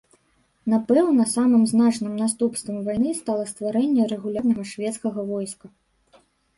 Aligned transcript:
Напэўна, 0.73 1.27
самым 1.33 1.67
значным 1.73 2.17
наступствам 2.23 2.81
вайны 2.89 3.11
стала 3.21 3.47
стварэнне 3.53 4.11
рэгулярнага 4.17 4.63
шведскага 4.75 5.21
войска. 5.33 5.67